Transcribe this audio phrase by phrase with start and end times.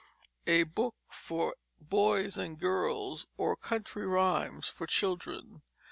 [0.51, 5.61] __A Book for Boys and Girls, or Country Rhimes for Children.